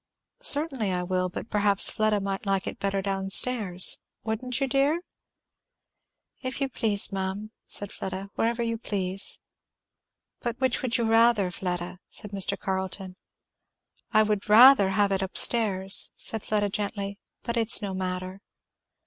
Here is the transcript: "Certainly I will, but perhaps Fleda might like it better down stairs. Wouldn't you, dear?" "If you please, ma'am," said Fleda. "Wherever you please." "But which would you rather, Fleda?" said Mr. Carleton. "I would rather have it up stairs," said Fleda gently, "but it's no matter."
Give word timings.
"Certainly 0.41 0.91
I 0.91 1.03
will, 1.03 1.29
but 1.29 1.51
perhaps 1.51 1.91
Fleda 1.91 2.19
might 2.19 2.47
like 2.47 2.65
it 2.65 2.79
better 2.79 3.03
down 3.03 3.29
stairs. 3.29 3.99
Wouldn't 4.23 4.59
you, 4.59 4.65
dear?" 4.67 5.01
"If 6.41 6.59
you 6.59 6.69
please, 6.69 7.11
ma'am," 7.11 7.51
said 7.67 7.91
Fleda. 7.91 8.31
"Wherever 8.33 8.63
you 8.63 8.79
please." 8.79 9.41
"But 10.39 10.59
which 10.59 10.81
would 10.81 10.97
you 10.97 11.03
rather, 11.03 11.51
Fleda?" 11.51 11.99
said 12.09 12.31
Mr. 12.31 12.57
Carleton. 12.57 13.15
"I 14.11 14.23
would 14.23 14.49
rather 14.49 14.89
have 14.89 15.11
it 15.11 15.21
up 15.21 15.37
stairs," 15.37 16.09
said 16.17 16.43
Fleda 16.47 16.69
gently, 16.69 17.19
"but 17.43 17.55
it's 17.55 17.83
no 17.83 17.93
matter." 17.93 18.41